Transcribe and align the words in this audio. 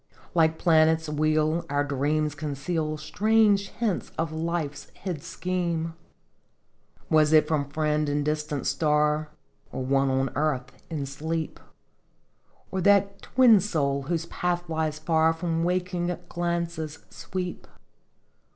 Like 0.33 0.57
planet's 0.57 1.07
wheel 1.07 1.63
our 1.69 1.83
dreams 1.83 2.33
conceal 2.33 2.97
Strange 2.97 3.69
hints 3.69 4.11
of 4.17 4.31
Life's 4.31 4.89
hid 4.95 5.21
scheme." 5.21 5.93
Was 7.11 7.31
it 7.31 7.47
from 7.47 7.69
friend 7.69 8.09
in 8.09 8.23
distant 8.23 8.65
star? 8.65 9.29
Or 9.71 9.85
one 9.85 10.09
on 10.09 10.31
earth, 10.33 10.71
in 10.89 11.05
sleep? 11.05 11.59
Or 12.71 12.81
that 12.81 13.21
twin 13.21 13.59
soul 13.59 14.01
whose 14.01 14.25
path 14.25 14.67
lies 14.67 14.97
far 14.97 15.33
From 15.33 15.63
waking 15.63 16.17
glances 16.29 17.05
sweep?' 17.11 17.67